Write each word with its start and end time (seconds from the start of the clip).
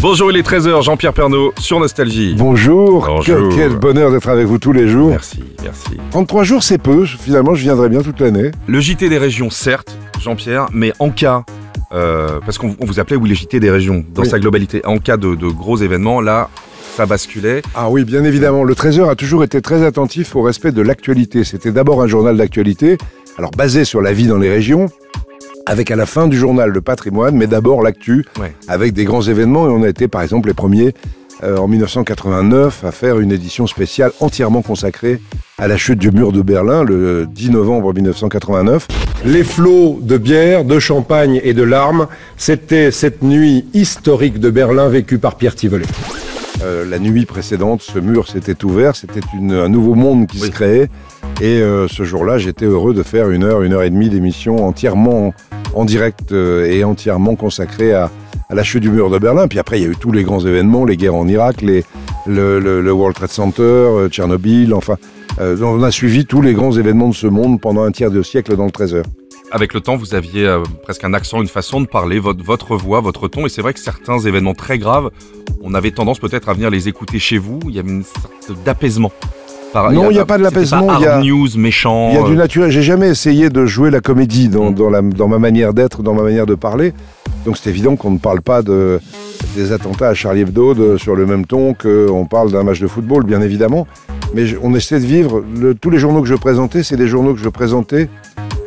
Bonjour, 0.00 0.30
il 0.30 0.36
est 0.36 0.46
13h, 0.48 0.82
Jean-Pierre 0.82 1.12
Pernaud 1.12 1.52
sur 1.58 1.80
Nostalgie. 1.80 2.34
Bonjour, 2.38 3.04
Bonjour. 3.06 3.22
Quel, 3.24 3.48
quel 3.70 3.76
bonheur 3.78 4.12
d'être 4.12 4.28
avec 4.28 4.46
vous 4.46 4.58
tous 4.58 4.72
les 4.72 4.86
jours. 4.86 5.10
Merci, 5.10 5.42
merci. 5.62 5.90
33 6.12 6.44
jours 6.44 6.62
c'est 6.62 6.78
peu, 6.78 7.04
finalement 7.04 7.54
je 7.54 7.62
viendrai 7.62 7.88
bien 7.88 8.02
toute 8.02 8.20
l'année. 8.20 8.52
Le 8.68 8.78
JT 8.80 9.08
des 9.08 9.18
régions, 9.18 9.50
certes, 9.50 9.96
Jean-Pierre, 10.20 10.66
mais 10.72 10.92
en 11.00 11.10
cas, 11.10 11.44
euh, 11.92 12.38
parce 12.44 12.58
qu'on 12.58 12.76
on 12.78 12.84
vous 12.86 13.00
appelait, 13.00 13.16
oui, 13.16 13.28
les 13.28 13.34
JT 13.34 13.58
des 13.58 13.70
régions, 13.70 14.04
dans 14.14 14.22
Oui. 14.22 14.28
sa 14.28 14.38
globalité, 14.38 14.82
en 14.86 14.98
cas 14.98 15.16
de, 15.16 15.34
de 15.34 15.48
gros 15.48 15.78
événements, 15.78 16.20
là, 16.20 16.48
ça 16.96 17.04
basculait. 17.04 17.62
Ah 17.74 17.90
oui, 17.90 18.04
bien 18.04 18.22
évidemment, 18.24 18.62
le 18.62 18.74
Trésor 18.76 19.10
a 19.10 19.16
toujours 19.16 19.42
été 19.42 19.60
très 19.60 19.84
attentif 19.84 20.36
au 20.36 20.42
respect 20.42 20.70
de 20.72 20.82
l'actualité. 20.82 21.42
C'était 21.44 21.72
d'abord 21.72 22.02
un 22.02 22.06
journal 22.06 22.36
d'actualité, 22.36 22.98
alors 23.36 23.50
basé 23.50 23.84
sur 23.84 24.00
la 24.00 24.12
vie 24.12 24.28
dans 24.28 24.38
les 24.38 24.48
régions, 24.50 24.86
avec 25.68 25.90
à 25.90 25.96
la 25.96 26.06
fin 26.06 26.26
du 26.28 26.36
journal 26.36 26.70
le 26.70 26.80
patrimoine, 26.80 27.36
mais 27.36 27.46
d'abord 27.46 27.82
l'actu, 27.82 28.24
Ouais. 28.40 28.54
avec 28.66 28.92
des 28.94 29.04
grands 29.04 29.22
événements, 29.22 29.66
et 29.68 29.70
on 29.70 29.82
a 29.82 29.88
été 29.88 30.08
par 30.08 30.22
exemple 30.22 30.48
les 30.48 30.54
premiers 30.54 30.94
euh, 31.44 31.56
en 31.58 31.68
1989 31.68 32.84
à 32.84 32.90
faire 32.90 33.20
une 33.20 33.30
édition 33.30 33.66
spéciale 33.68 34.10
entièrement 34.20 34.62
consacrée 34.62 35.20
à 35.58 35.68
la 35.68 35.76
chute 35.76 35.98
du 35.98 36.10
mur 36.10 36.32
de 36.32 36.42
Berlin 36.42 36.82
le 36.84 37.26
10 37.26 37.50
novembre 37.50 37.92
1989. 37.94 38.88
Les 39.24 39.44
flots 39.44 39.98
de 40.02 40.16
bière, 40.18 40.64
de 40.64 40.78
champagne 40.80 41.40
et 41.44 41.54
de 41.54 41.62
larmes, 41.62 42.06
c'était 42.36 42.90
cette 42.90 43.22
nuit 43.22 43.66
historique 43.74 44.40
de 44.40 44.50
Berlin 44.50 44.88
vécue 44.88 45.18
par 45.18 45.36
Pierre 45.36 45.54
Tivolet. 45.54 45.86
Euh, 46.62 46.84
la 46.88 46.98
nuit 46.98 47.24
précédente, 47.24 47.82
ce 47.82 48.00
mur 48.00 48.28
s'était 48.28 48.64
ouvert, 48.64 48.96
c'était 48.96 49.20
un 49.34 49.68
nouveau 49.68 49.94
monde 49.94 50.26
qui 50.26 50.40
Oui. 50.40 50.46
se 50.48 50.52
créait. 50.52 50.88
Et 51.40 51.60
euh, 51.62 51.86
ce 51.86 52.02
jour-là, 52.02 52.38
j'étais 52.38 52.64
heureux 52.64 52.94
de 52.94 53.04
faire 53.04 53.30
une 53.30 53.44
heure, 53.44 53.62
une 53.62 53.74
heure 53.74 53.84
et 53.84 53.90
demie 53.90 54.08
d'émission 54.08 54.66
entièrement 54.66 55.32
en 55.78 55.84
direct 55.84 56.32
euh, 56.32 56.66
et 56.66 56.82
entièrement 56.82 57.36
consacrée 57.36 57.94
à, 57.94 58.10
la 58.50 58.62
chute 58.64 58.82
du 58.82 58.90
mur 58.90 59.10
de 59.10 59.18
Berlin. 59.18 59.46
Puis 59.46 59.58
après, 59.58 59.78
il 59.78 59.82
y 59.82 59.86
a 59.86 59.90
eu 59.90 59.96
tous 59.96 60.10
les 60.10 60.24
grands 60.24 60.40
événements, 60.40 60.84
les 60.84 60.96
guerres 60.96 61.14
en 61.14 61.28
Irak, 61.28 61.62
le, 61.62 62.92
World 62.92 63.14
Trade 63.14 63.30
Center, 63.30 63.62
euh, 63.62 64.08
Tchernobyl, 64.08 64.74
enfin. 64.74 64.96
euh, 65.38 65.56
on 65.62 65.82
a 65.82 65.90
suivi 65.90 66.24
tous 66.24 66.40
les 66.40 66.54
grands 66.54 66.72
événements 66.72 67.08
de 67.08 67.14
ce 67.14 67.26
monde 67.26 67.60
pendant 67.60 67.82
un 67.82 67.92
tiers 67.92 68.10
de 68.10 68.22
siècle 68.22 68.56
dans 68.56 68.64
le 68.64 68.70
13 68.70 68.94
heures. 68.94 69.06
Avec 69.50 69.72
le 69.72 69.80
temps, 69.80 69.96
vous 69.96 70.14
aviez 70.14 70.50
presque 70.82 71.04
un 71.04 71.14
accent, 71.14 71.40
une 71.40 71.48
façon 71.48 71.80
de 71.80 71.86
parler, 71.86 72.18
votre 72.18 72.76
voix, 72.76 73.00
votre 73.00 73.28
ton, 73.28 73.46
et 73.46 73.48
c'est 73.48 73.62
vrai 73.62 73.72
que 73.72 73.80
certains 73.80 74.18
événements 74.18 74.54
très 74.54 74.78
graves, 74.78 75.10
on 75.62 75.74
avait 75.74 75.90
tendance 75.90 76.18
peut-être 76.18 76.50
à 76.50 76.54
venir 76.54 76.68
les 76.68 76.88
écouter 76.88 77.18
chez 77.18 77.38
vous, 77.38 77.58
il 77.64 77.74
y 77.74 77.78
avait 77.78 77.88
une 77.88 78.04
sorte 78.04 78.62
d'apaisement. 78.64 79.12
Par- 79.72 79.92
Non, 79.92 80.10
il 80.10 80.16
y 80.16 80.20
a 80.20 80.24
pas 80.24 80.38
de 80.38 80.42
l'apaisement, 80.42 80.98
il 80.98 81.02
y 81.02 81.06
a- 81.06 81.20
news, 81.20 81.48
méchant. 81.56 82.08
Il 82.10 82.14
y 82.14 82.18
a 82.18 82.22
du 82.22 82.32
euh, 82.32 82.36
naturel. 82.36 82.70
J'ai 82.70 82.82
jamais 82.82 83.08
essayé 83.08 83.50
de 83.50 83.66
jouer 83.66 83.90
la 83.90 84.00
comédie 84.00 84.48
dans, 84.48 84.70
Mm. 84.70 84.74
dans, 84.74 84.90
la- 84.90 85.02
dans 85.02 85.28
ma 85.28 85.38
manière 85.38 85.74
d'être, 85.74 86.02
dans 86.02 86.14
ma 86.14 86.22
manière 86.22 86.46
de 86.46 86.54
parler. 86.54 86.92
Donc 87.44 87.56
c'est 87.58 87.70
évident 87.70 87.94
qu'on 87.96 88.10
ne 88.10 88.18
parle 88.18 88.40
pas 88.40 88.62
de, 88.62 88.98
des 89.56 89.72
attentats 89.72 90.08
à 90.08 90.14
Charlie 90.14 90.40
Hebdo 90.40 90.74
de- 90.74 90.96
sur 90.96 91.14
le 91.14 91.26
même 91.26 91.44
ton 91.46 91.74
qu'on 91.74 92.26
parle 92.26 92.50
d'un 92.50 92.62
match 92.62 92.80
de 92.80 92.86
football, 92.86 93.24
bien 93.24 93.40
évidemment. 93.42 93.86
Mais 94.34 94.46
je- 94.46 94.56
on 94.62 94.74
essaie 94.74 95.00
de 95.00 95.06
vivre. 95.06 95.42
le- 95.58 95.74
tous 95.74 95.90
les 95.90 95.98
journaux 95.98 96.22
que 96.22 96.28
je 96.28 96.34
présentais, 96.34 96.82
c'est 96.82 96.96
des 96.96 97.08
journaux 97.08 97.34
que 97.34 97.40
je 97.40 97.48
présentais 97.48 98.08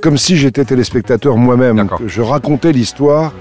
comme 0.02 0.18
si 0.18 0.36
j'étais 0.38 0.66
téléspectateur 0.66 1.36
moi-même. 1.38 1.88
Je 2.08 2.22
racontais 2.22 2.72
l'histoire 2.72 3.34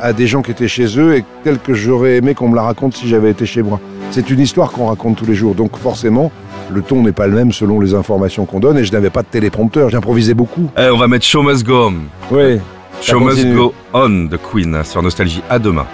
à 0.00 0.12
des 0.12 0.26
gens 0.26 0.42
qui 0.42 0.50
étaient 0.50 0.68
chez 0.68 0.98
eux 0.98 1.16
et 1.16 1.24
telle 1.44 1.58
que 1.58 1.72
j'aurais 1.74 2.16
aimé 2.16 2.34
qu'on 2.34 2.48
me 2.48 2.56
la 2.56 2.62
raconte 2.62 2.94
si 2.94 3.08
j'avais 3.08 3.30
été 3.30 3.44
chez 3.46 3.62
moi. 3.62 3.80
C'est 4.10 4.30
une 4.30 4.40
histoire 4.40 4.70
qu'on 4.72 4.86
raconte 4.86 5.16
tous 5.16 5.26
les 5.26 5.34
jours. 5.34 5.54
Donc 5.54 5.76
forcément, 5.76 6.30
le 6.70 6.82
ton 6.82 7.02
n'est 7.02 7.12
pas 7.12 7.26
le 7.26 7.34
même 7.34 7.52
selon 7.52 7.80
les 7.80 7.94
informations 7.94 8.46
qu'on 8.46 8.60
donne 8.60 8.78
et 8.78 8.84
je 8.84 8.92
n'avais 8.92 9.10
pas 9.10 9.22
de 9.22 9.28
téléprompteur, 9.28 9.90
j'improvisais 9.90 10.34
beaucoup. 10.34 10.68
eh, 10.78 10.88
on 10.90 10.96
va 10.98 11.06
mettre 11.08 11.24
Show 11.26 11.42
Must 11.42 11.64
Go 11.64 11.88
On. 11.90 11.94
Oui. 12.34 12.58
Show 13.02 13.20
Must. 13.20 13.46
Go 13.54 13.74
On 13.92 14.08
de 14.30 14.36
Queen 14.38 14.82
sur 14.84 15.02
Nostalgie. 15.02 15.42
À 15.50 15.58
demain. 15.58 15.86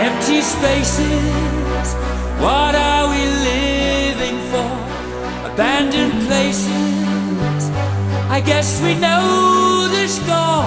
Empty 0.00 0.42
spaces, 0.42 1.00
what 2.40 2.74
are 2.74 3.08
we 3.08 3.18
living 3.42 4.38
for? 4.52 4.64
Abandoned 5.46 6.12
places, 6.28 6.68
I 8.30 8.40
guess 8.40 8.80
we 8.84 8.94
know 8.94 9.88
the 9.88 10.06
score. 10.06 10.64